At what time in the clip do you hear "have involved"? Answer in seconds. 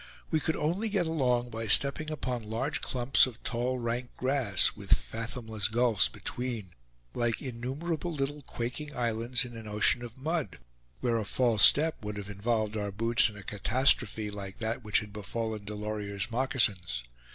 12.17-12.75